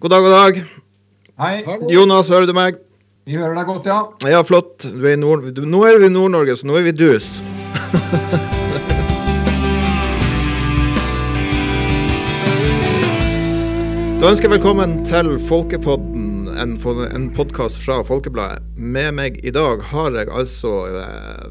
[0.00, 0.64] God dag, god dag.
[1.36, 1.56] Hei.
[1.92, 2.78] Jonas, hører du meg?
[3.28, 3.98] Vi hører deg godt, ja.
[4.32, 4.80] Ja, flott.
[4.88, 7.26] Er Nord nå er vi i Nord-Norge, så nå er vi dus.
[14.16, 16.72] da ønsker jeg velkommen til Folkepodden, en,
[17.04, 18.64] en podkast fra Folkebladet.
[18.80, 21.46] Med meg i dag har jeg altså eh,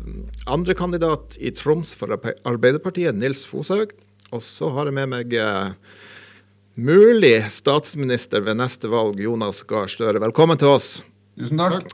[0.49, 3.93] andrekandidat i Troms for Arbeiderpartiet, Nils Foshaug.
[4.33, 5.69] Og så har jeg med meg eh,
[6.79, 10.19] mulig statsminister ved neste valg, Jonas Gahr Støre.
[10.21, 10.89] Velkommen til oss.
[11.39, 11.87] Tusen takk.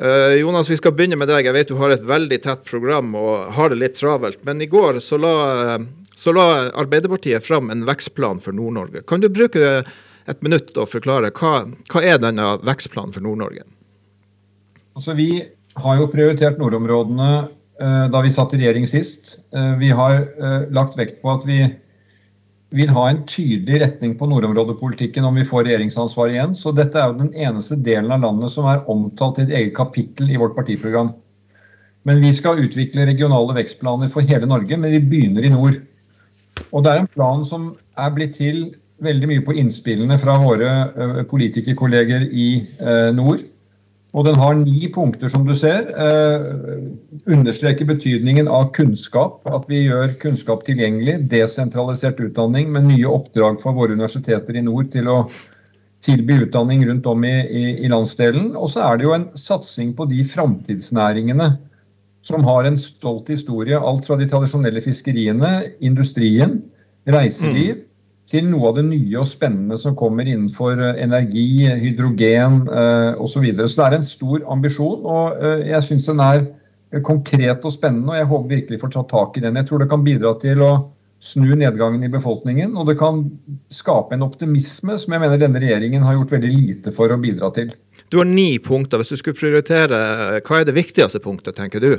[0.00, 1.46] Uh, Jonas, vi skal begynne med deg.
[1.46, 4.40] Jeg vet du har et veldig tett program og har det litt travelt.
[4.46, 5.34] Men i går så la,
[6.18, 6.46] så la
[6.78, 9.04] Arbeiderpartiet fram en vekstplan for Nord-Norge.
[9.06, 9.82] Kan du bruke
[10.28, 11.52] et minutt og forklare hva,
[11.92, 13.62] hva er denne vekstplanen for Nord-Norge?
[14.98, 15.30] Altså, vi
[15.78, 19.36] har jo prioritert nordområdene uh, da vi satt i regjering sist.
[19.54, 20.24] Uh, vi har
[20.74, 21.62] lagt vekt på at vi
[22.76, 26.56] vil ha en tydelig retning på nordområdepolitikken om vi får regjeringsansvar igjen.
[26.56, 29.76] Så dette er jo den eneste delen av landet som er omtalt i et eget
[29.78, 31.14] kapittel i vårt partiprogram.
[32.08, 35.80] Men vi skal utvikle regionale vekstplaner for hele Norge, men vi begynner i nord.
[36.72, 38.68] Og det er en plan som er blitt til
[39.04, 42.48] veldig mye på innspillene fra våre eh, politikerkolleger i
[42.80, 43.44] eh, nord.
[44.16, 45.90] Og den har ni punkter, som du ser.
[45.92, 46.46] Eh,
[47.28, 49.42] understreker betydningen av kunnskap.
[49.46, 51.18] At vi gjør kunnskap tilgjengelig.
[51.28, 55.18] Desentralisert utdanning med nye oppdrag for våre universiteter i nord til å
[56.06, 58.54] tilby utdanning rundt om i, i, i landsdelen.
[58.56, 61.50] Og så er det jo en satsing på de framtidsnæringene
[62.28, 63.76] som har en stolt historie.
[63.76, 65.52] Alt fra de tradisjonelle fiskeriene,
[65.84, 66.62] industrien,
[67.08, 67.84] reiseliv.
[68.28, 73.38] Til noe av det nye og spennende som kommer innenfor eh, energi, hydrogen eh, osv.
[73.38, 73.70] Så, videre.
[73.70, 76.44] så det er en stor ambisjon, og eh, jeg syns den er
[77.04, 78.12] konkret og spennende.
[78.12, 79.56] og Jeg håper virkelig får tatt tak i den.
[79.56, 80.72] Jeg tror det kan bidra til å
[81.24, 83.24] snu nedgangen i befolkningen, og det kan
[83.74, 87.50] skape en optimisme som jeg mener denne regjeringen har gjort veldig lite for å bidra
[87.56, 87.72] til.
[88.12, 89.00] Du har ni punkter.
[89.00, 89.98] Hvis du skulle prioritere,
[90.44, 91.94] hva er det viktigste punktet, tenker du?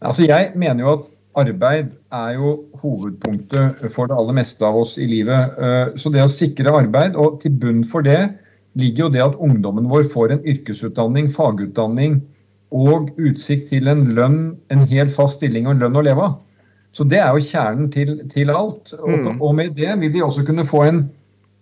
[0.00, 1.08] Altså, Jeg mener jo at
[1.38, 5.58] arbeid er jo hovedpunktet for det aller meste av oss i livet.
[5.58, 8.32] Eh, så det å sikre arbeid, og til bunn for det
[8.78, 12.20] ligger jo det at ungdommen vår får en yrkesutdanning, fagutdanning
[12.70, 14.40] og utsikt til en lønn,
[14.70, 16.36] en helt fast stilling og en lønn å leve av.
[16.94, 18.94] Så det er jo kjernen til, til alt.
[18.98, 19.38] Og, mm.
[19.38, 21.04] og, med det vil vi også kunne få en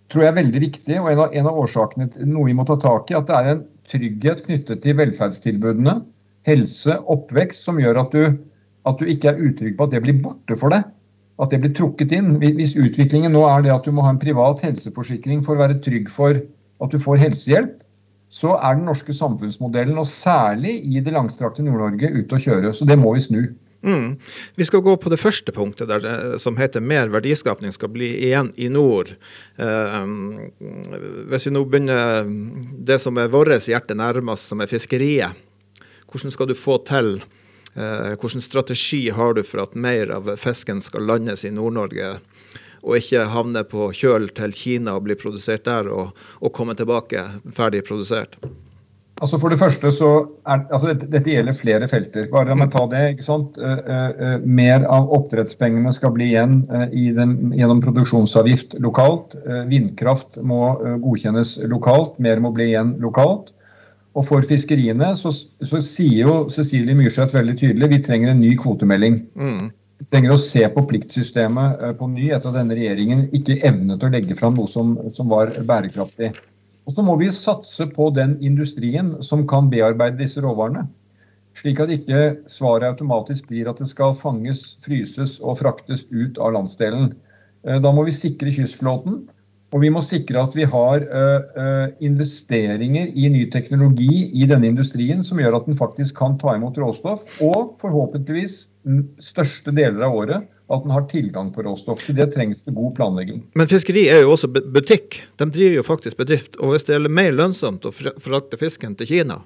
[0.09, 2.65] tror jeg er veldig viktig, og en av, en av årsakene til noe vi må
[2.65, 5.99] ta tak i, at det er en trygghet knyttet til velferdstilbudene,
[6.49, 8.23] helse, oppvekst, som gjør at du
[8.87, 10.87] at du ikke er utrygg på at det blir borte for deg.
[11.39, 12.37] At det blir trukket inn.
[12.39, 15.79] Hvis utviklingen nå er det at du må ha en privat helseforsikring for å være
[15.83, 16.39] trygg for
[16.79, 17.77] at du får helsehjelp,
[18.29, 22.73] så er den norske samfunnsmodellen, og særlig i det langstrakte Nord-Norge, ute å kjøre.
[22.77, 23.41] Så det må vi snu.
[23.81, 24.19] Mm.
[24.59, 28.11] Vi skal gå på det første punktet, der, eh, som heter 'mer verdiskapning skal bli
[28.27, 29.15] igjen i nord'.
[29.57, 30.05] Eh,
[31.29, 32.27] hvis vi nå begynner
[32.85, 35.33] det som er vårt hjerte nærmest, som er fiskeriet.
[36.11, 37.23] Hvordan skal du få til
[37.79, 42.17] hvilken strategi har du for at mer av fisken skal landes i Nord-Norge,
[42.83, 47.25] og ikke havne på kjøl til Kina og bli produsert der, og, og komme tilbake
[47.55, 48.39] ferdig produsert?
[49.19, 50.09] Altså For det første så
[50.47, 52.27] er, altså dette, dette, gjelder flere felter.
[52.31, 53.01] Bare la meg ta det.
[53.13, 53.59] ikke sant?
[53.59, 59.35] Uh, uh, mer av oppdrettspengene skal bli igjen uh, den, gjennom produksjonsavgift lokalt.
[59.69, 62.15] vindkraft må godkjennes lokalt.
[62.23, 63.51] Mer må bli igjen lokalt.
[64.17, 65.31] Og for fiskeriene så,
[65.61, 69.19] så sier jo Cecilie Myrseth veldig tydelig vi trenger en ny kvotemelding.
[69.37, 69.69] Mm.
[69.99, 74.03] Vi trenger å se på pliktsystemet eh, på ny etter at denne regjeringen ikke evnet
[74.03, 76.31] å legge fram noe som, som var bærekraftig.
[76.87, 80.87] Og så må vi satse på den industrien som kan bearbeide disse råvarene.
[81.59, 86.55] Slik at ikke svaret automatisk blir at det skal fanges, fryses og fraktes ut av
[86.55, 87.11] landsdelen.
[87.67, 89.27] Eh, da må vi sikre kystflåten.
[89.69, 95.21] Og vi må sikre at vi har uh, investeringer i ny teknologi i denne industrien
[95.25, 98.63] som gjør at den faktisk kan ta imot råstoff, og forhåpentligvis
[99.21, 102.01] største deler av året at den har tilgang på råstoff.
[102.05, 103.43] Til det trengs det god planlegging.
[103.57, 105.21] Men fiskeri er jo også butikk.
[105.41, 106.57] De driver jo faktisk bedrift.
[106.61, 109.39] Og hvis det er mer lønnsomt å frakte fisken til Kina,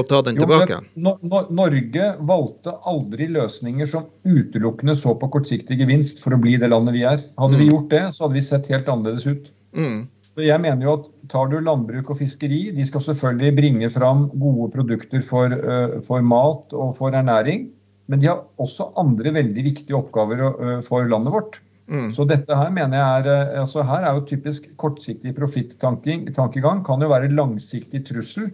[0.00, 0.80] og ta den tilbake?
[0.94, 1.14] Jo,
[1.54, 6.96] Norge valgte aldri løsninger som utelukkende så på kortsiktig gevinst for å bli det landet
[6.96, 7.24] vi er.
[7.40, 7.62] Hadde mm.
[7.62, 9.50] vi gjort det, så hadde vi sett helt annerledes ut.
[9.76, 10.06] Mm.
[10.38, 14.70] Jeg mener jo at Tar du landbruk og fiskeri, de skal selvfølgelig bringe fram gode
[14.72, 17.66] produkter for, uh, for mat og for ernæring.
[18.08, 21.58] Men de har også andre veldig viktige oppgaver uh, for landet vårt.
[21.88, 22.12] Mm.
[22.16, 26.80] Så dette her mener jeg er altså Her er jo typisk kortsiktig profittankegang.
[26.86, 28.50] Kan jo være langsiktig trussel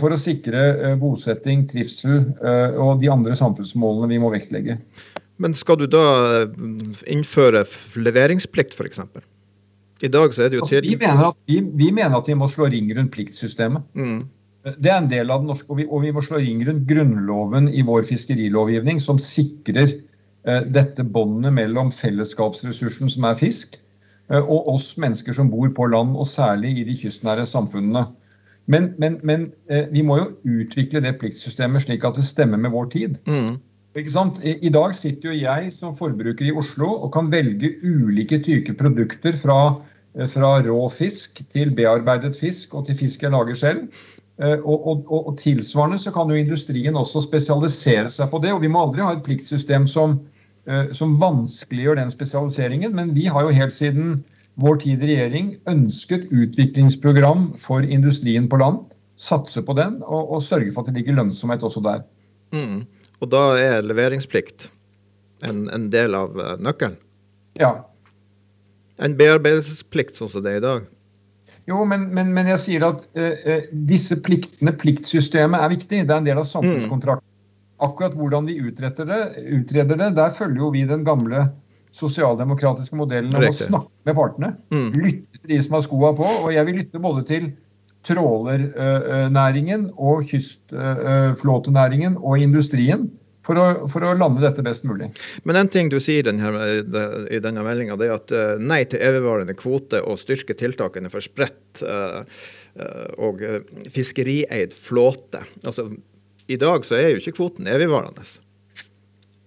[0.00, 4.76] for å sikre eh, bosetting, trivsel eh, og de andre samfunnsmålene vi må vektlegge.
[5.40, 6.04] Men skal du da
[7.08, 7.64] innføre
[7.96, 9.00] leveringsplikt, f.eks.?
[10.04, 12.36] I dag så er det jo altså, vi, mener at, vi, vi, mener at vi
[12.36, 13.84] må slå ring rundt pliktsystemet.
[13.96, 14.20] Mm.
[14.76, 16.86] Det er en del av det norske, og vi, og vi, må slå ring rundt
[16.88, 23.80] Grunnloven i vår fiskerilovgivning, som sikrer eh, dette båndet mellom fellesskapsressursen som er fisk,
[24.32, 28.06] eh, og oss mennesker som bor på land, og særlig i de kystnære samfunnene.
[28.66, 30.28] Men, men, men eh, vi må jo
[30.60, 33.18] utvikle det pliktsystemet slik at det stemmer med vår tid.
[33.26, 33.58] Mm.
[33.98, 34.38] Ikke sant?
[34.46, 38.76] I, I, dag sitter jo jeg som forbruker i Oslo og kan velge ulike typer
[38.78, 39.58] produkter fra,
[40.14, 44.02] eh, fra rå fisk til bearbeidet fisk og til fisk jeg lager selv.
[44.38, 48.54] Eh, og, og, og, tilsvarende så kan jo industrien også spesialisere seg på det.
[48.54, 50.20] Og vi må aldri ha et pliktsystem som,
[50.94, 52.94] som vanskeliggjør den spesialiseringen.
[52.94, 54.20] Men vi har jo helt siden
[54.60, 58.82] vår tid i regjering ønsket utviklingsprogram for industrien på land.
[59.20, 62.04] Satse på den og, og sørge for at det ligger lønnsomhet også der.
[62.56, 62.84] Mm.
[63.20, 64.70] Og da er leveringsplikt
[65.46, 66.96] en, en del av uh, nøkkelen?
[67.60, 67.74] Ja.
[69.00, 70.88] En bearbeidelsesplikt sånn som det er i dag?
[71.68, 76.04] Jo, men, men, men jeg sier at eh, disse pliktene, pliktsystemet, er viktig.
[76.08, 77.24] Det er en del av samfunnskontrakten.
[77.24, 77.26] Mm.
[77.86, 79.20] Akkurat hvordan vi utreder det,
[79.60, 81.46] utreder det, der følger jo vi den gamle
[81.96, 84.52] sosialdemokratiske modellen om å snakke med partene.
[84.72, 84.90] Mm.
[84.94, 86.28] Lytte til de som har skoa på.
[86.44, 87.50] Og jeg vil lytte både til
[88.06, 93.10] trålernæringen og kystflåtenæringen og industrien
[93.44, 95.10] for å, for å, lande dette best mulig.
[95.48, 96.48] Men en ting du sier denne,
[97.32, 101.82] i denne meldinga, er at nei til evigvarende kvote og styrke tiltakene for spredt
[103.20, 103.42] og
[103.92, 105.42] fiskerieid flåte.
[105.64, 105.90] Altså,
[106.48, 108.24] I dag så er jo ikke kvoten evigvarende.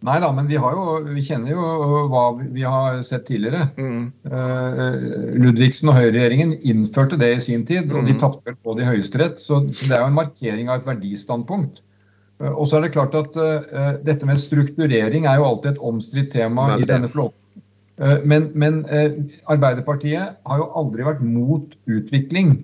[0.04, 1.66] Nei da, men vi, jo, vi, kjenner jo
[2.12, 3.70] hva vi har sett tidligere.
[3.80, 4.10] Mm.
[4.28, 8.20] Uh, Ludvigsen og høyreregjeringen innførte det i sin tid, og de mm.
[8.20, 9.40] tapte på det i Høyesterett.
[9.40, 11.80] Så, så, det er jo en markering av et verdistandpunkt.
[12.42, 15.88] Uh, og så er det klart at uh, dette med strukturering er jo alltid et
[15.94, 16.84] omstridt tema Veldig.
[16.84, 17.40] i denne flåten.
[18.26, 18.80] Men, men
[19.54, 22.56] Arbeiderpartiet har jo aldri vært mot utvikling,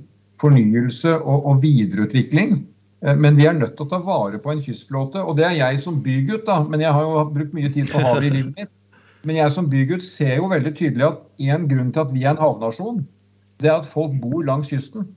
[0.41, 2.55] fornyelse og, og videreutvikling.
[3.05, 5.21] Eh, men vi er nødt til å ta vare på en kystflåte.
[5.23, 6.61] Og det er jeg som bygutt, da.
[6.63, 8.73] Men jeg har jo brukt mye tid på havet i livet mitt.
[9.27, 12.35] Men jeg som bygutt ser jo veldig tydelig at en grunn til at vi er
[12.35, 13.01] en havnasjon,
[13.59, 15.09] det er at folk bor langs kysten.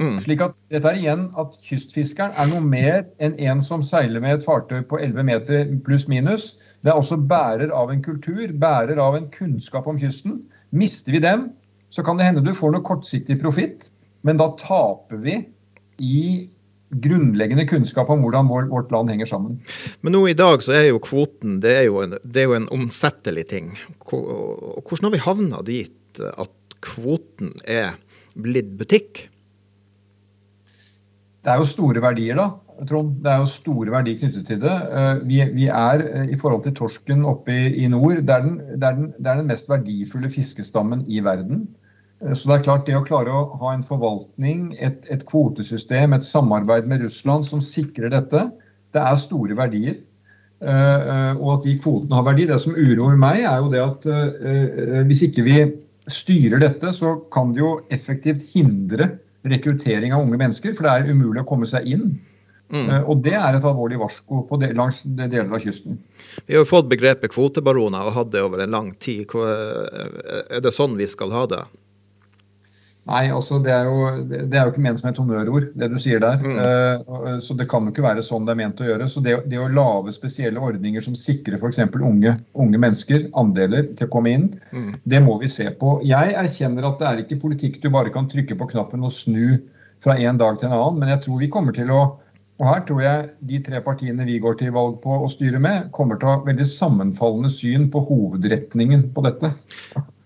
[0.00, 0.16] Mm.
[0.24, 4.38] Slik at dette er igjen at kystfiskeren er noe mer enn en som seiler med
[4.38, 6.54] et fartøy på 11 meter pluss minus.
[6.80, 10.40] Det er også bærer av en kultur, bærer av en kunnskap om kysten.
[10.72, 11.50] Mister vi dem,
[11.92, 13.90] så kan det hende du får noe kortsiktig profitt,
[14.24, 15.36] men da taper vi
[16.00, 16.48] i
[16.92, 19.58] grunnleggende kunnskap om hvordan vårt land henger sammen.
[20.04, 22.58] Men nå i dag så er jo kvoten det er jo en, det er jo
[22.58, 23.72] en omsettelig ting.
[24.04, 27.94] Hvordan har vi havna dit at kvoten er
[28.36, 29.28] blitt butikk?
[31.42, 32.50] Det er jo store verdier, da.
[32.88, 33.18] Trond.
[33.22, 34.72] Det er jo store verdier knyttet til det.
[34.72, 38.46] Eh, vi, vi er eh, i forhold til torsken oppe i, i nord, det er,
[38.46, 41.66] den, det, er den, det er den mest verdifulle fiskestammen i verden.
[42.22, 46.14] Eh, så det er klart det å klare å ha en forvaltning, et, et, kvotesystem,
[46.14, 48.48] et samarbeid med Russland som sikrer dette,
[48.92, 50.00] det er store verdier.
[50.62, 52.44] Uh, og at de kvotene har verdi.
[52.46, 54.04] Det som uroer meg, er jo det at
[55.08, 55.56] hvis ikke vi
[56.06, 59.08] styrer dette, så kan det jo effektivt hindre
[59.42, 60.76] rekruttering av unge mennesker.
[60.78, 62.12] For det er umulig å komme seg inn.
[62.70, 62.92] Mm.
[63.10, 65.98] Og det er et alvorlig varsko på del, langs deler av kysten.
[66.46, 69.34] Vi har jo fått begrepet kvotebaroner og hatt det over en lang tid.
[69.34, 71.64] Er det sånn vi skal ha det?
[73.10, 75.96] Nei, altså det er, jo, det er jo ikke ment som et honnørord, det du
[75.98, 76.38] sier der.
[76.38, 76.60] Mm.
[76.62, 79.08] Uh, så det kan jo ikke være sånn det er ment å gjøre.
[79.10, 81.80] Så det, det å lage spesielle ordninger som sikrer f.eks.
[81.98, 84.92] Unge, unge mennesker andeler til å komme inn, mm.
[85.02, 85.96] det må vi se på.
[86.06, 89.58] Jeg erkjenner at det er ikke politikk du bare kan trykke på knappen og snu
[90.02, 92.04] fra en dag til en annen, men jeg tror vi kommer til å
[92.62, 95.88] og her tror jeg de tre partiene vi går til valg på å styre med,
[95.96, 99.50] kommer til å ha veldig sammenfallende syn på hovedretningen på dette.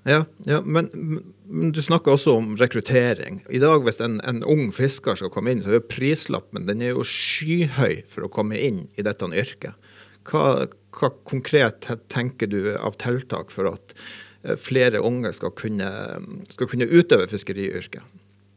[0.06, 0.90] Ja, ja men
[1.48, 3.40] men du snakker også om rekruttering.
[3.50, 6.96] I dag Hvis en, en, ung fisker skal komme inn, så er prislappen den er
[6.96, 9.76] jo skyhøy for å komme inn i dette yrket.
[10.26, 13.94] Hva, hva konkret tenker du av tiltak for at
[14.42, 15.90] eh, flere unge skal kunne,
[16.50, 18.02] skal kunne utøve fiskeriyrket?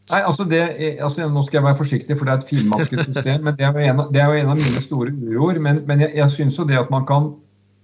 [0.09, 0.63] Nei, altså det,
[1.05, 3.43] altså Nå skal jeg være forsiktig, for det er et finmasket system.
[3.45, 5.61] men Det er jo en, er jo en av mine store uroer.
[5.61, 7.35] Men, men jeg, jeg syns jo det at man kan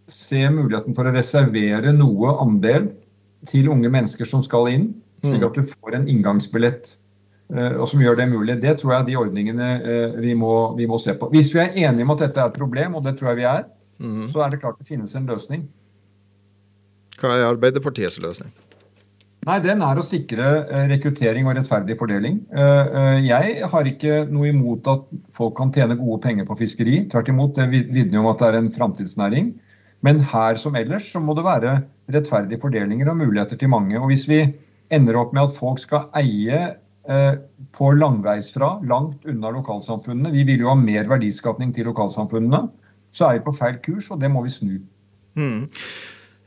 [0.10, 2.90] se muligheten for å reservere noe andel
[3.50, 4.92] til unge mennesker som skal inn,
[5.24, 5.48] slik mm.
[5.48, 6.92] at du får en inngangsbillett
[7.56, 8.58] uh, og som gjør det mulig.
[8.64, 11.32] Det tror jeg er de ordningene uh, vi, må, vi, må, se på.
[11.34, 13.50] Hvis vi er enige om at dette er et problem, og det tror jeg vi
[13.50, 13.66] er,
[14.04, 14.30] mm.
[14.34, 15.68] så er det klart det finnes en løsning.
[17.20, 18.52] Hva er Arbeiderpartiets løsning?
[19.46, 22.42] Nei, Den er å sikre uh, rekruttering og rettferdig fordeling.
[23.26, 25.06] Jeg har ikke noe imot at
[25.38, 27.04] folk kan tjene gode penger på fiskeri.
[27.12, 29.54] Tvert imot, det vitner om at det er en framtidsnæring.
[30.06, 31.80] Men her som ellers så må det være
[32.14, 33.98] rettferdige fordelinger og muligheter til mange.
[33.98, 34.44] Og hvis vi
[34.94, 36.60] ender opp med at folk skal eie
[37.10, 37.38] eh,
[37.76, 40.34] på langveisfra, langt unna lokalsamfunnene.
[40.36, 42.68] Vi vil jo ha mer verdiskapning til lokalsamfunnene.
[43.16, 44.76] Så er vi på feil kurs, og det må vi snu.
[45.40, 45.66] Mm.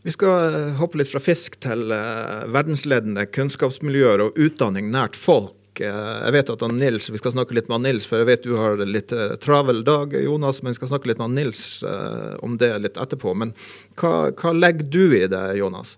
[0.07, 5.58] Vi skal eh, hoppe litt fra fisk til uh, verdensledende kunnskapsmiljøer og utdanning nært folk.
[5.81, 8.29] Uh, jeg vet at han Nils, Vi skal snakke litt med han Nils, for jeg
[8.29, 10.63] vet du har litt uh, travel dag, Jonas.
[10.63, 11.65] Men vi skal snakke litt med han Nils
[12.43, 13.35] om det litt etterpå.
[13.39, 13.55] Men
[14.01, 15.97] hva, hva legger du i det, Jonas?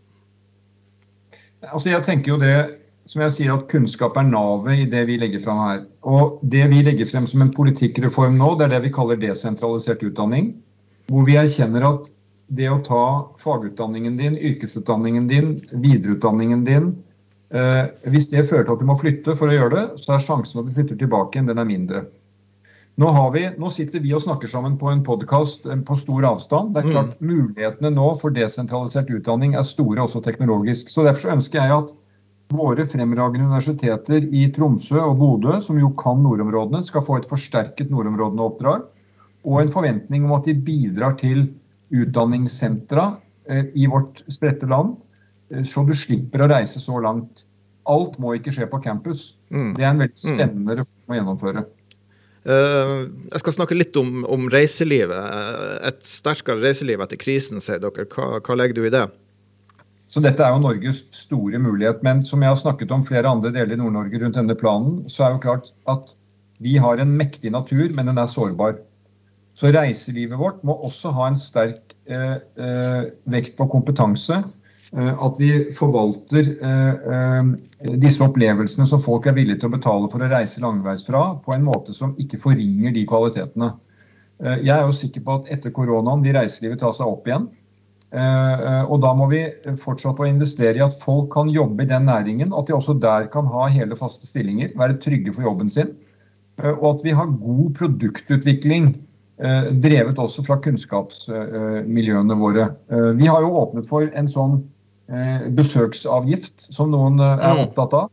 [1.69, 2.57] Altså jeg tenker jo det,
[3.11, 5.83] som jeg sier, at Kunnskap er navet i det vi legger frem her.
[6.07, 10.05] Og Det vi legger frem som en politikkreform nå, det er det vi kaller desentralisert
[10.07, 10.55] utdanning.
[11.11, 12.11] Hvor vi erkjenner at
[12.55, 13.05] det å ta
[13.43, 17.10] fagutdanningen din, yrkesutdanningen din, videreutdanningen din eh,
[17.51, 20.61] Hvis det fører til at du må flytte for å gjøre det, så er sjansen
[20.61, 22.03] at du flytter tilbake igjen, den er mindre.
[23.01, 26.75] Nå, vi, nå sitter vi og snakker sammen på en podkast eh, på stor avstand.
[26.75, 27.31] Det er klart mm.
[27.31, 30.91] Mulighetene nå for desentralisert utdanning er store, også teknologisk.
[30.93, 31.95] Så Derfor så ønsker jeg at
[32.53, 37.93] våre fremragende universiteter i Tromsø og Bodø, som jo kan nordområdene, skal få et forsterket
[37.95, 38.85] nordområdeoppdrag.
[39.49, 41.47] Og en forventning om at de bidrar til
[41.95, 43.15] utdanningssentra
[43.49, 45.10] eh, i vårt spredte land, eh,
[45.67, 47.45] så du slipper å reise så langt.
[47.91, 49.35] Alt må ikke skje på campus.
[49.51, 49.73] Mm.
[49.77, 50.25] Det er en veldig mm.
[50.25, 51.65] spennende reform å gjennomføre.
[52.41, 55.41] Uh, jeg skal snakke litt om, om, reiselivet.
[55.91, 58.07] Et sterkere reiseliv etter krisen, sier dere.
[58.09, 59.05] Hva, hva, legger du i det?
[60.11, 62.01] Så Dette er jo Norges store mulighet.
[62.07, 65.27] Men som jeg har snakket om flere andre deler i Nord-Norge rundt denne planen, så
[65.27, 66.15] er jo klart at
[66.61, 68.79] vi har en mektig natur, men den er sårbar.
[69.57, 74.41] Så reiselivet vårt må også ha en sterk eh, eh, vekt på kompetanse.
[74.97, 80.11] Eh, at vi forvalter eh, eh, disse opplevelsene som folk er villige til å betale
[80.11, 83.73] for å reise langveisfra, på en måte som ikke forringer de kvalitetene.
[84.41, 87.43] Jeg er jo sikker på at etter koronaen vil reiselivet ta seg opp igjen.
[88.89, 89.43] Og da må vi
[89.77, 93.29] fortsette å investere i at folk kan jobbe i den næringen, at de også der
[93.35, 95.93] kan ha hele faste stillinger, være trygge for jobben sin.
[96.57, 98.95] Og at vi har god produktutvikling
[99.85, 102.71] drevet også fra kunnskapsmiljøene våre.
[103.21, 104.63] Vi har jo åpnet for en sånn
[105.57, 107.63] besøksavgift som noen er mm.
[107.67, 108.11] opptatt av.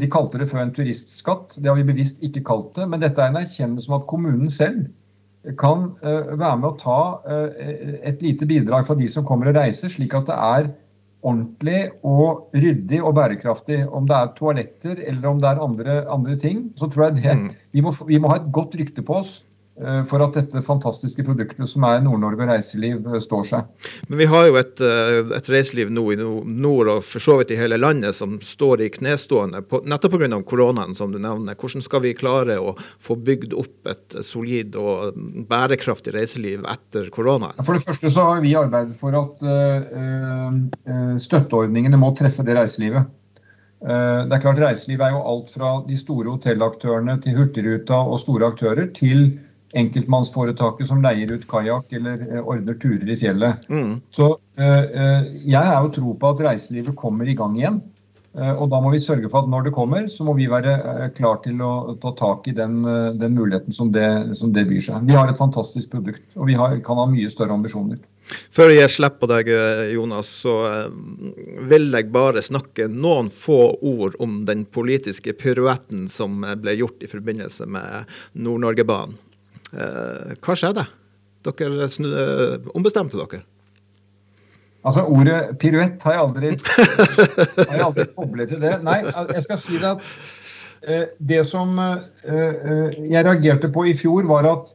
[0.00, 1.54] De kalte det før en turistskatt.
[1.54, 2.88] Det har vi bevisst ikke kalt det.
[2.90, 4.88] Men dette er en erkjennelse om at kommunen selv
[5.60, 6.98] kan være med å ta
[8.02, 10.70] et lite bidrag fra de som kommer og reiser, slik at det er
[11.22, 13.84] ordentlig og ryddig og bærekraftig.
[13.86, 17.36] Om det er toaletter eller om det er andre, andre ting, så tror jeg det,
[17.38, 17.48] mm.
[17.78, 19.47] vi, må, vi må ha et godt rykte på oss Eh,
[20.10, 23.90] for at dette fantastiske produktet som er Nord-Norge og reiseliv, eh, står seg.
[24.08, 27.52] Men vi har jo et, eh, et, reiseliv nå i nord og for så vidt
[27.54, 30.42] i hele landet som står i knestående, på, nettopp pga.
[30.42, 31.54] koronaen, som du nevner.
[31.54, 35.14] Hvordan skal vi klare å få bygd opp et solid og
[35.48, 37.54] bærekraftig reiseliv etter koronaen?
[37.64, 39.38] For det første så har vi arbeidet for at
[41.20, 43.06] støtteordningene må treffe det reiselivet.
[43.78, 48.50] Det er klart Reiseliv er jo alt fra de store hotellaktørene til Hurtigruta og store
[48.50, 49.38] aktører, til
[49.76, 53.68] enkeltmannsforetaket som leier ut kajakk eller eh, ordner turer i fjellet.
[53.68, 54.00] Mm.
[54.14, 57.80] Så eh, eh, jeg har jo tro på at reiselivet kommer i gang igjen.
[58.38, 61.40] Og da må vi sørge for at når det kommer, så må vi være klar
[61.42, 62.84] til å ta tak i den,
[63.18, 64.04] den muligheten som det,
[64.38, 65.08] som det, byr seg.
[65.08, 67.98] Vi har et fantastisk produkt, og vi har, kan ha mye større ambisjoner.
[68.54, 69.50] Før jeg slipper deg,
[69.96, 70.54] Jonas, så
[71.72, 77.10] vil jeg bare snakke noen få ord om den politiske piruetten som ble gjort i
[77.10, 79.18] forbindelse med Nord-Norge-banen.
[79.74, 80.86] Eh, hva skjedde?
[81.48, 83.42] Dere snu, eh, ombestemte dere?
[84.86, 86.50] Altså Ordet piruett har jeg aldri,
[87.58, 88.78] har jeg aldri koblet til det.
[88.86, 89.00] Nei,
[89.34, 90.04] jeg skal si det at
[90.86, 91.74] eh, det som
[92.24, 94.74] jeg reagerte på i fjor, var at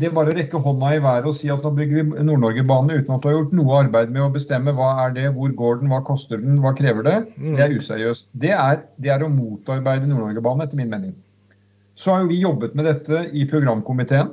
[0.00, 3.12] det bare å rekke hånda i været og si at nå bygger vi Nord-Norge-bane uten
[3.12, 5.90] at du har gjort noe arbeid med å bestemme hva er det, hvor går den,
[5.92, 7.58] hva koster den, hva krever det, mm.
[7.58, 8.30] det er useriøst.
[8.32, 11.12] Det er, det er å motarbeide Nord-Norge-banen, etter min mening
[12.00, 14.32] så har jo vi jobbet med dette i programkomiteen.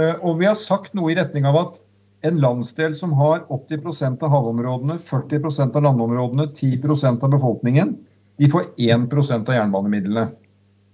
[0.00, 1.82] Eh, og vi har sagt noe i retning av at
[2.26, 7.92] en landsdel som har 80% av havområdene, 40% av landområdene, 10% av befolkningen,
[8.40, 10.28] de får 1 av jernbanemidlene.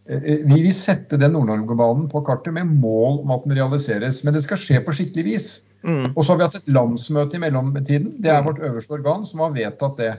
[0.08, 4.22] Eh, eh, vi vil sette den Nord-Norge-banen på kartet med mål om at den realiseres.
[4.24, 5.48] Men det skal skje på skikkelig vis.
[5.86, 6.12] Mm.
[6.16, 8.16] Og så har vi hatt et landsmøte i mellomtiden.
[8.22, 10.12] Det er vårt øverste organ som har vedtatt det.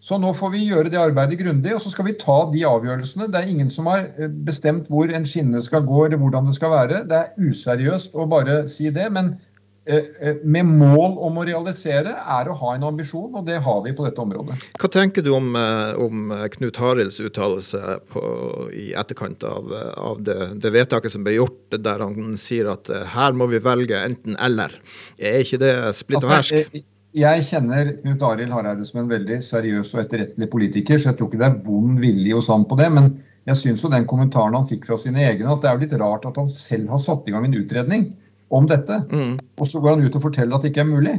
[0.00, 3.26] Så nå får vi gjøre det arbeidet grundig, og så skal vi ta de avgjørelsene.
[3.32, 6.54] Det er ingen som har eh, bestemt hvor en skinne skal gå eller hvordan det
[6.56, 7.04] skal være.
[7.10, 9.08] Det er useriøst å bare si det.
[9.16, 9.32] Men
[9.90, 13.80] eh, eh, med mål om å realisere er å ha en ambisjon, og det har
[13.88, 14.60] vi på dette området.
[14.78, 15.50] Hva tenker du om,
[15.98, 17.98] om Knut Harilds uttalelse
[18.70, 22.86] i etterkant av, av det, det, vedtaket som ble gjort, der han sier at
[23.16, 24.78] her må vi velge enten eller?
[25.18, 26.62] Er ikke det splitt og hersk?
[26.62, 26.86] Altså,
[27.16, 31.30] jeg kjenner Knut Arild Hareide som en veldig seriøs og etterrettelig politiker, så jeg tror
[31.30, 32.90] ikke det er vond vilje hos han på det.
[32.92, 33.10] Men
[33.48, 35.96] jeg syns jo den kommentaren han fikk fra sine egne, at det er jo litt
[36.02, 38.10] rart at han selv har satt i gang en utredning
[38.54, 39.00] om dette.
[39.08, 39.38] Mm.
[39.60, 41.16] Og så går han ut og forteller at det ikke er mulig.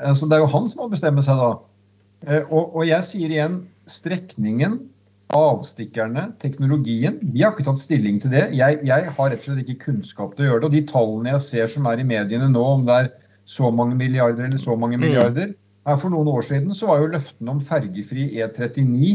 [0.00, 1.54] Eh, så det er jo han som må bestemme seg da.
[2.26, 3.60] Eh, og, og jeg sier igjen
[3.90, 4.80] strekningen,
[5.34, 7.18] avstikkerne, teknologien.
[7.34, 8.44] Vi har ikke tatt stilling til det.
[8.54, 10.68] Jeg, jeg har rett og slett ikke kunnskap til å gjøre det.
[10.68, 13.08] Og de tallene jeg ser som er i mediene nå, om det er
[13.46, 15.06] så mange milliarder eller så mange mm.
[15.06, 15.54] milliarder.
[15.86, 19.10] Her For noen år siden så var jo løftene om fergefri E39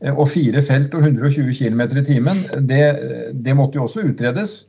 [0.00, 2.84] eh, og fire felt og 120 km i timen, det,
[3.44, 4.62] det, måtte jo også utredes.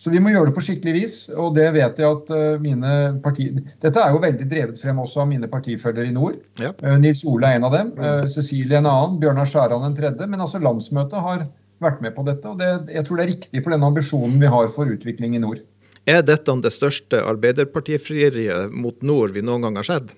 [0.00, 1.16] Så vi må gjøre det på skikkelig vis.
[1.36, 3.50] Og det vet jeg at eh, mine parti...
[3.84, 6.40] Dette er jo veldig drevet frem også av mine partifølgere i nord.
[6.62, 6.72] Ja.
[6.72, 7.92] Eh, Nils Ole er en av dem.
[8.00, 8.30] Mm.
[8.32, 9.20] Cecilie en annen.
[9.22, 10.26] Bjørnar Skjæran en tredje.
[10.26, 11.44] Men altså landsmøtet har
[11.82, 12.48] vært med på dette.
[12.48, 15.44] Og det, jeg tror det er riktig for den ambisjonen vi har for utvikling i
[15.44, 15.60] nord.
[16.10, 20.10] Er dette det største arbeiderpartifrieriet mot nord vi noen gang har sett?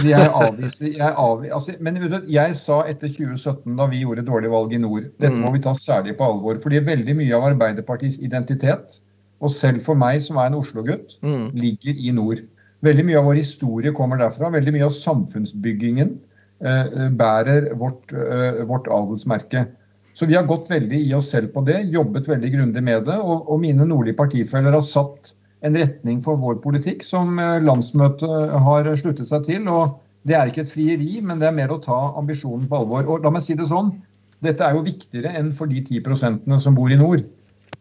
[0.00, 1.98] Jeg avviser, jeg avviser altså, Men
[2.32, 5.56] jeg sa etter 2017, da vi gjorde dårlig valg i nord, dette må mm.
[5.56, 6.60] vi ta særlig på alvor.
[6.64, 8.98] Fordi veldig mye av Arbeiderpartiets identitet,
[9.44, 11.50] og selv for meg som er en Oslo-gutt, mm.
[11.58, 12.40] ligger i nord.
[12.86, 14.50] Veldig mye av vår historie kommer derfra.
[14.54, 16.16] Veldig mye av samfunnsbyggingen
[16.64, 19.66] eh, bærer vårt, eh, vårt adelsmerke.
[20.14, 23.16] Så vi har gått veldig i oss selv på det, jobbet veldig grundig med det.
[23.16, 25.32] Og, og mine nordlige partifeller har satt
[25.64, 29.68] en retning for vår politikk som eh, landsmøtet har sluttet seg til.
[29.70, 33.06] og Det er ikke et frieri, men det er mer å ta ambisjonen på alvor.
[33.06, 33.94] Og la meg si det sånn,
[34.42, 37.20] Dette er jo viktigere enn for de 10% som bor i nord.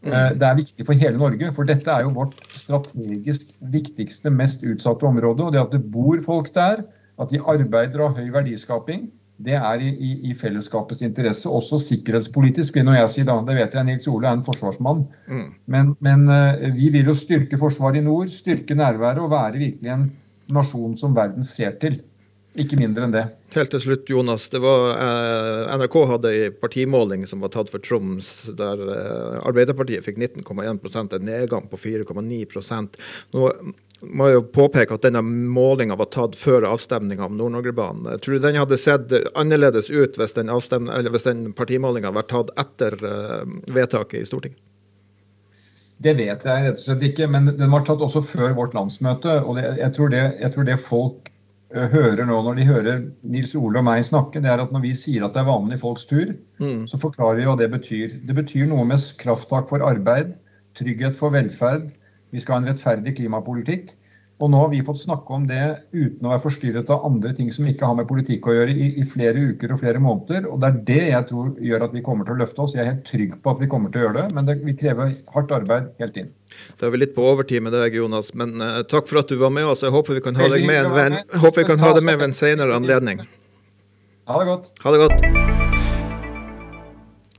[0.01, 0.11] Mm.
[0.13, 4.61] Eh, det er viktig for hele Norge, for dette er jo vårt strategisk viktigste, mest
[4.61, 5.47] utsatte område.
[5.47, 6.83] Og det at det bor folk der,
[7.21, 9.09] at de arbeider og har høy verdiskaping,
[9.45, 12.75] det er i, i, i, fellesskapets interesse, også sikkerhetspolitisk.
[12.75, 15.05] vil jeg si da, Det vet jeg Nils Ole er en forsvarsmann.
[15.27, 15.49] Mm.
[15.65, 19.91] Men, men uh, vi vil jo styrke Forsvaret i nord, styrke nærværet og være virkelig
[19.91, 20.07] en
[20.51, 22.01] nasjon som verden ser til.
[22.59, 23.23] Ikke mindre enn det.
[23.55, 24.49] Helt til slutt, Jonas.
[24.51, 30.03] Det var, eh, NRK hadde en partimåling som var tatt for Troms, der eh, Arbeiderpartiet
[30.03, 32.99] fikk 19,1% en nedgang på 4,9%
[33.31, 33.47] Nå
[34.01, 38.19] må jo påpeke at denne målinga var tatt før avstemninga om Nord-Norge-banen.
[38.23, 42.97] Tror du den hadde sett annerledes ut hvis den, hvis den partimålinga vært tatt etter
[43.05, 44.61] uh, vedtaket i Stortinget?
[46.01, 49.37] Det vet jeg rett og slett ikke, men den var tatt også før vårt landsmøte.
[49.43, 51.31] og det, jeg, tror det, jeg, tror det, folk
[51.75, 54.87] uh, hører nå når de hører Nils Ole og meg snakke, det er at når
[54.87, 56.33] vi sier at det er vanlige folks tur,
[56.63, 56.87] mm.
[56.89, 58.17] så forklarer vi hva det betyr.
[58.25, 60.33] Det betyr noe med krafttak for arbeid,
[60.79, 61.91] trygghet for velferd,
[62.31, 63.95] vi skal ha en rettferdig klimapolitikk.
[64.41, 65.61] Og nå har vi fått snakke om det
[65.93, 68.87] uten å være forstyrret av andre ting som ikke har med politikk å gjøre, i,
[68.97, 70.47] i, flere uker og flere måneder.
[70.49, 72.73] Og det er det jeg tror gjør at vi kommer til å løfte oss.
[72.73, 74.73] Jeg er helt trygg på at vi kommer til å gjøre det, men det, vi
[74.79, 76.31] krever hardt arbeid helt inn.
[76.81, 79.37] Da er vi litt på overtid med deg, Jonas, men uh, takk for at du
[79.41, 79.85] var med oss.
[79.85, 82.31] Jeg håper vi kan ha deg med, ved, håper vi kan ha deg med ved
[82.31, 83.21] en senere anledning.
[84.31, 84.71] Ha det godt.
[84.81, 85.21] Ha det godt.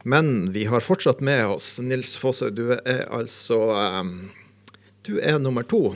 [0.07, 2.50] Men vi har fortsatt med oss Nils Fosse.
[2.55, 4.31] Du er altså um
[5.06, 5.92] du er nummer to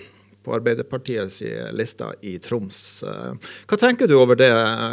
[0.46, 1.42] på Arbeiderpartiets
[1.74, 3.02] lista i Troms.
[3.66, 4.52] Hva tenker du, det,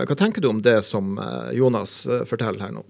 [0.09, 2.85] hva tenker du om det som eh, Jonas eh, forteller her nå?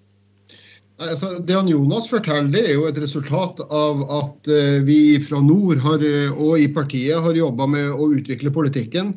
[1.04, 4.48] Altså, det han Jonas forteller, det er jo et resultat av at
[4.86, 6.06] vi fra nord har,
[6.38, 9.10] og i partiet har jobba med å utvikle politikken.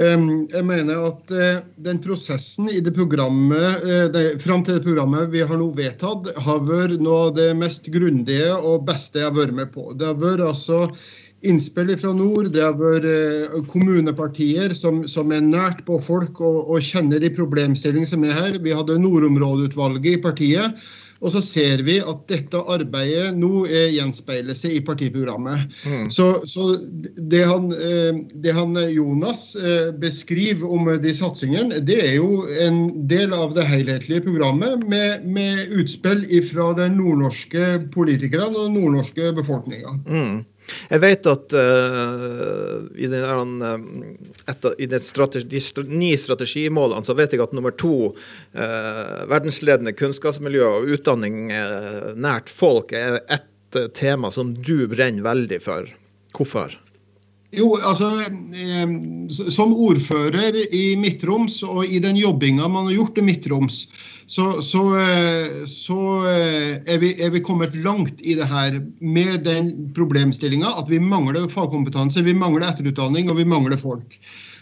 [0.00, 1.34] Um, jeg mener at
[1.84, 3.84] den prosessen i det programmet,
[4.16, 7.92] det, fram til det programmet vi har nå vedtatt, har vært noe av det mest
[7.92, 9.90] grundige og beste jeg har vært med på.
[9.92, 10.86] Det har vært altså
[11.46, 12.52] innspill fra nord.
[12.54, 17.32] Det har vært eh, kommunepartier som, som, er nært på folk og, og kjenner de
[17.36, 18.58] problemstillingene som er her.
[18.62, 20.82] Vi hadde Nordområdeutvalget i partiet.
[21.20, 25.66] Og så ser vi at dette arbeidet nå gjenspeiler seg i partiprogrammet.
[25.84, 26.06] Mm.
[26.12, 32.14] Så, så det, han, eh, det, han, Jonas eh, beskriver om de satsingene, det er
[32.16, 38.70] jo en del av det helhetlige programmet med, med utspill fra de nordnorske politikerne og
[38.70, 39.98] den nordnorske befolkninga.
[40.08, 40.40] Mm.
[40.90, 47.34] Jeg vet at uh, i, den, uh, etter, i strategi, de ni strategimålene så vet
[47.34, 51.48] jeg at nummer to, uh, verdensledende kunnskapsmiljø og utdanning
[52.20, 55.90] nært folk, er et tema som du brenner veldig for.
[56.36, 56.78] Hvorfor?
[57.50, 58.12] Jo, altså
[59.50, 63.80] Som ordfører i Midt-Troms og i den jobbinga man har gjort i Midt-Troms,
[64.30, 69.40] så, så, eh, så eh, er, vi, er, vi, kommet langt i det her med
[69.42, 74.14] den problemstillinga at vi mangler fagkompetanse, vi mangler etterutdanning og vi mangler folk.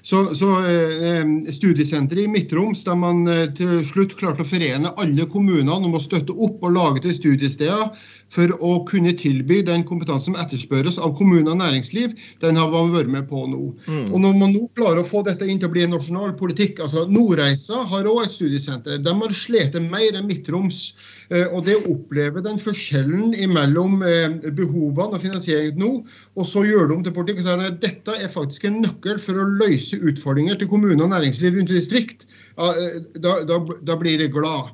[0.03, 5.27] Så, så eh, Studiesenteret i Midt-Troms, der man eh, til slutt klarte å forene alle
[5.31, 7.91] kommunene om å støtte opp og lage til studiesteder
[8.33, 12.93] for å kunne tilby den kompetansen som etterspørres av kommuner og næringsliv, den har man
[12.93, 13.71] vært med på nå.
[13.89, 14.09] Mm.
[14.13, 16.83] Og Når man nå klarer å få dette inn til å bli en nasjonal politikk
[16.85, 19.01] altså Nordreisa har òg et studiesenter.
[19.03, 20.83] De har slitt mer enn Midt-Troms.
[21.29, 25.91] Eh, og det å oppleve den forskjellen mellom eh, behovene og finansieringen nå,
[26.39, 29.19] og så gjør de om til politikk og sier at dette er faktisk en nøkkel
[29.23, 34.23] for å løse utfordringer til kommuner og næringsliv rundt i distrikt, da, da, da blir
[34.23, 34.73] jeg glad.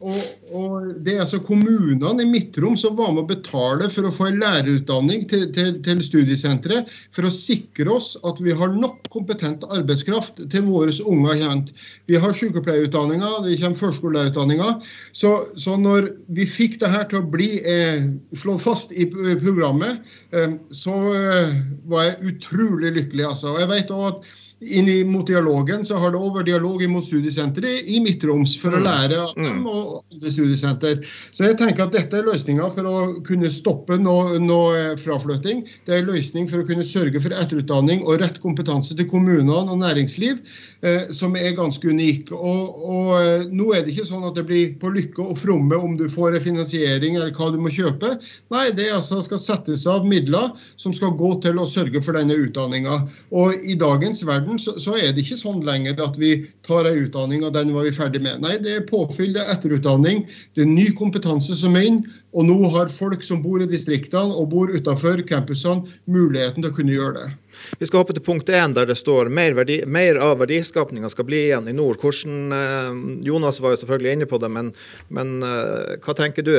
[0.00, 4.12] Og, og, Det er altså kommunene i Midtrom som var med å betale for å
[4.14, 9.04] få en lærerutdanning til, til, til studiesenteret, for å sikre oss at vi har nok
[9.12, 11.34] kompetent arbeidskraft til våre unger.
[12.08, 14.74] Vi har sykepleierutdanninger, det kommer førskolelærerutdanninger.
[15.12, 18.06] Så, så når vi fikk det her til å bli eh,
[18.38, 21.54] slått fast i programmet, eh, så eh,
[21.90, 23.28] var jeg utrolig lykkelig.
[23.32, 23.54] Altså.
[23.54, 24.32] Og jeg vet også at
[24.66, 28.80] inn mot dialogen så har det òg vært dialog mot studiesenteret i Midt-Troms for å
[28.80, 28.86] mm.
[28.86, 29.66] lære av dem mm.
[29.68, 31.00] og andre studiesenter.
[31.34, 32.96] Så jeg tenker at dette er løsninga for å
[33.26, 35.64] kunne stoppe noe, noe fraflytting.
[35.88, 39.80] Det er løsning for å kunne sørge for etterutdanning og rett kompetanse til kommunene og
[39.82, 40.40] næringsliv,
[40.86, 42.32] eh, som er ganske unik.
[42.34, 45.78] Og, og, eh, nå er det ikke sånn at det blir på lykke og fromme
[45.78, 48.16] om du får finansiering eller hva du må kjøpe.
[48.54, 52.36] Nei, det altså skal settes av midler som skal gå til å sørge for denne
[52.46, 53.02] utdanninga.
[53.34, 56.86] Og i dagens verden verden, så, så, er det ikke sånn lenger at vi tar
[56.86, 58.40] en utdanning og den var vi ferdig med.
[58.40, 62.04] Nei, det er påfyll, det er etterutdanning, det er ny kompetanse som er inn.
[62.34, 66.74] Og nå har folk som bor i distriktene og bor utenfor campusene, muligheten til å
[66.74, 67.28] kunne gjøre det.
[67.78, 71.28] Vi skal hoppe til punkt én, der det står mer, verdi, mer av verdiskapninga skal
[71.28, 72.00] bli igjen i nord.
[72.02, 74.72] Hvordan, eh, Jonas var jo selvfølgelig inne på det, men,
[75.08, 76.56] men eh, hva tenker du?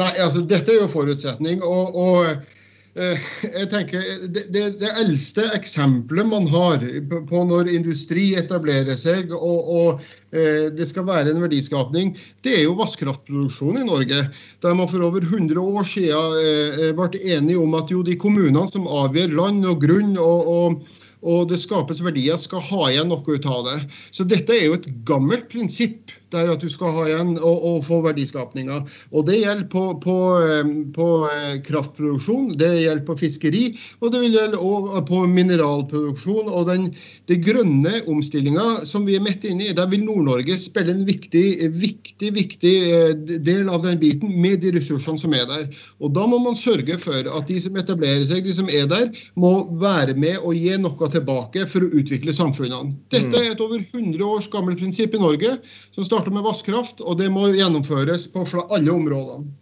[0.00, 1.60] Nei, altså Dette er jo forutsetning.
[1.66, 2.58] og, og
[3.00, 6.82] jeg tenker, det, det, det, eldste eksempelet man har
[7.30, 10.04] på når industri etablerer seg og, og
[10.36, 12.12] eh, det skal være en verdiskapning,
[12.44, 14.22] det er jo vannkraftproduksjon i Norge.
[14.60, 18.66] Der man for over 100 år siden eh, ble enige om at jo de kommunene
[18.70, 23.20] som avgjør land og grunn og, og og det skapes verdier, skal ha igjen noe
[23.20, 23.74] ut av det.
[24.08, 27.64] Så dette er jo et gammelt prinsipp det er at du skal ha igjen og,
[27.66, 28.80] og få verdiskapninga.
[29.10, 33.64] Og Det gjelder på, på, eh, på, eh, kraftproduksjon, det gjelder på fiskeri,
[34.00, 36.50] og det vil gjelde også på mineralproduksjon.
[36.50, 36.88] Og den,
[37.30, 41.44] den grønne omstillinga som vi er midt inne i, der vil Nord-Norge spille en viktig,
[41.80, 43.14] viktig, viktig eh,
[43.50, 45.68] del av den biten med de ressursene som er der.
[46.00, 49.10] Og Da må man sørge for at de som etablerer seg, de som er der,
[49.38, 52.94] må være med og gi noe tilbake for å utvikle samfunnene.
[53.12, 55.56] Dette er et over 100 års gammelt prinsipp i Norge.
[55.94, 59.54] som starter starter med vannkraft, og det må gjennomføres på alle områdene.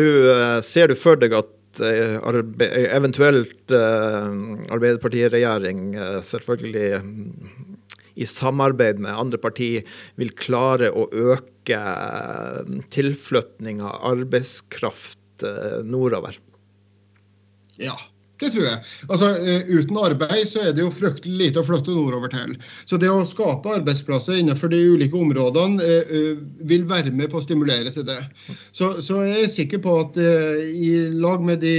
[0.00, 2.16] Du, eh, ser du for deg at eh,
[2.96, 4.30] eventuelt eh,
[4.72, 7.02] Arbeiderpartiregjering, selvfølgelig
[8.16, 9.84] i samarbeid med andre partier,
[10.16, 11.82] vil klare å øke
[12.90, 15.44] tilflytninga av arbeidskraft
[15.84, 16.38] nordover?
[17.76, 17.98] Ja,
[18.40, 18.80] det tror jeg.
[19.08, 22.52] Altså, eh, Uten arbeid så er det jo fryktelig lite å flytte nordover til.
[22.88, 27.40] Så det å skape arbeidsplasser innenfor de ulike områdene eh, eh, vil være med på
[27.40, 28.18] å stimulere til det.
[28.76, 31.74] Så, så jeg er sikker på at i lag med de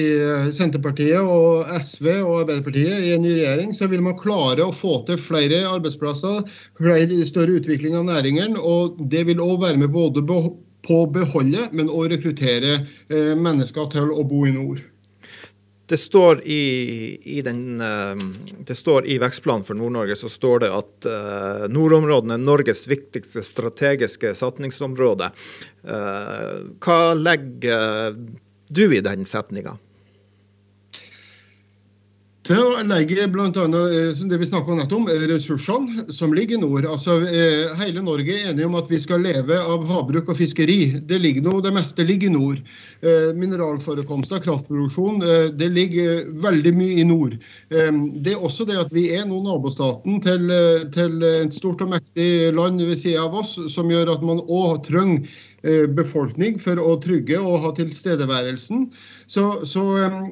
[0.55, 5.01] Senterpartiet og SV og Arbeiderpartiet i en ny regjering, så vil man klare å få
[5.07, 6.45] til flere arbeidsplasser,
[6.79, 8.57] flere større utvikling av næringen.
[8.57, 10.41] Og det vil òg være med både på
[10.97, 12.79] å beholde, men òg rekruttere
[13.37, 14.85] mennesker til å bo i nord.
[15.87, 16.63] Det står i,
[17.37, 18.23] i, den, eh,
[18.67, 23.43] det står i vekstplanen for Nord-Norge så står det at uh, nordområdene er Norges viktigste
[23.47, 25.31] strategiske satsingsområde.
[25.87, 28.17] Uh, hva legger
[28.67, 29.77] du i den setninga?
[32.47, 33.47] Til å legge bl.a.
[33.51, 36.85] Eh, det vi snakka om ressursene som ligger i nord.
[36.87, 40.95] Altså, eh, hele Norge er enige om at vi skal leve av havbruk og fiskeri.
[41.07, 42.61] Det, ligger noe, det meste ligger i nord.
[43.01, 45.19] Eh, mineralforekomster, kraftproduksjon,
[45.57, 47.35] det ligger veldig mye i nord.
[47.69, 50.49] Det er også det at vi er nå nabostaten til,
[50.93, 54.81] til et stort og mektig land ved sida av oss, som gjør at man òg
[54.87, 55.27] trenger
[55.97, 58.87] befolkning for å trygge og ha tilstedeværelsen.
[59.27, 59.83] Så, så,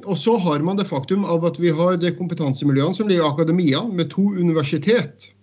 [0.08, 3.34] og så har man det faktum av at vi har de kompetansemiljøene som ligger i
[3.34, 5.34] akademia, med to universitet.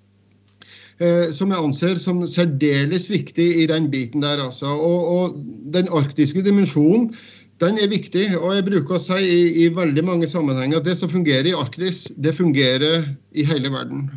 [1.03, 4.41] Eh, som jeg anser som særdeles viktig i den biten der.
[4.45, 4.73] Altså.
[4.73, 5.39] Og, og,
[5.75, 7.11] den arktiske dimensjonen
[7.63, 8.27] den er viktig.
[8.39, 11.57] Og jeg bruker å si i, i veldig mange sammenhenger at det som fungerer i
[11.57, 14.09] Arktis, det fungerer i hele verden.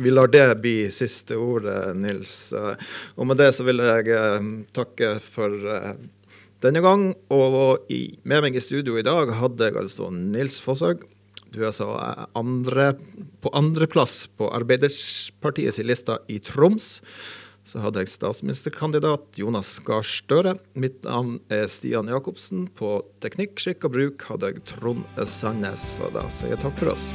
[0.00, 2.54] Vi lar det bli siste ordet, Nils.
[2.56, 4.22] Og med det så vil jeg
[4.76, 5.92] takke for eh,
[6.64, 7.10] denne gang.
[7.32, 11.06] Og med meg i studio i dag hadde jeg altså Nils Fosshaug,
[11.50, 11.88] Du er altså
[12.38, 12.92] andre,
[13.42, 17.00] på andreplass på Arbeiderpartiets lista i Troms.
[17.66, 20.56] Så hadde jeg statsministerkandidat Jonas Gahr Støre.
[20.74, 22.68] Mitt navn er Stian Jacobsen.
[22.74, 25.96] På teknikk, skikk og bruk hadde jeg Trond Sandnes.
[26.06, 27.10] Og da sier jeg takk for oss.